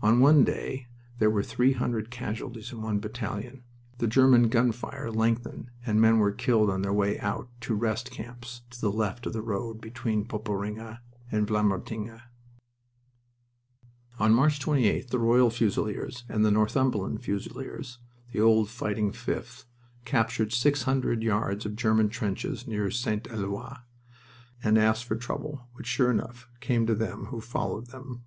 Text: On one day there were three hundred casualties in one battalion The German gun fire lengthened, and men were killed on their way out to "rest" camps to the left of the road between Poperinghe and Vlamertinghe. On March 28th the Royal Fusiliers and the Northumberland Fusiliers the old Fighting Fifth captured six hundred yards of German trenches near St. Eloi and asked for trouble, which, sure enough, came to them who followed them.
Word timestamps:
On 0.00 0.20
one 0.20 0.44
day 0.44 0.86
there 1.18 1.28
were 1.28 1.42
three 1.42 1.72
hundred 1.72 2.08
casualties 2.08 2.70
in 2.70 2.82
one 2.82 3.00
battalion 3.00 3.64
The 3.98 4.06
German 4.06 4.48
gun 4.48 4.70
fire 4.70 5.10
lengthened, 5.10 5.72
and 5.84 6.00
men 6.00 6.18
were 6.18 6.30
killed 6.30 6.70
on 6.70 6.82
their 6.82 6.92
way 6.92 7.18
out 7.18 7.48
to 7.62 7.74
"rest" 7.74 8.12
camps 8.12 8.60
to 8.70 8.80
the 8.80 8.92
left 8.92 9.26
of 9.26 9.32
the 9.32 9.42
road 9.42 9.80
between 9.80 10.24
Poperinghe 10.24 11.00
and 11.32 11.48
Vlamertinghe. 11.48 12.22
On 14.20 14.32
March 14.32 14.60
28th 14.60 15.08
the 15.08 15.18
Royal 15.18 15.50
Fusiliers 15.50 16.22
and 16.28 16.44
the 16.44 16.52
Northumberland 16.52 17.24
Fusiliers 17.24 17.98
the 18.30 18.40
old 18.40 18.70
Fighting 18.70 19.10
Fifth 19.10 19.66
captured 20.04 20.52
six 20.52 20.84
hundred 20.84 21.24
yards 21.24 21.66
of 21.66 21.74
German 21.74 22.08
trenches 22.08 22.68
near 22.68 22.88
St. 22.88 23.26
Eloi 23.26 23.74
and 24.62 24.78
asked 24.78 25.02
for 25.06 25.16
trouble, 25.16 25.66
which, 25.72 25.88
sure 25.88 26.12
enough, 26.12 26.48
came 26.60 26.86
to 26.86 26.94
them 26.94 27.24
who 27.30 27.40
followed 27.40 27.88
them. 27.88 28.22